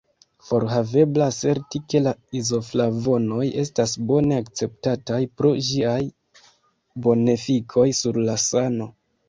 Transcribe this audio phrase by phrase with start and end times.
[0.45, 6.01] Forhavebla aserti ke la izoflavonoj estas bone akceptataj pro ĝiaj
[7.07, 8.93] bonefikoj sur la sano.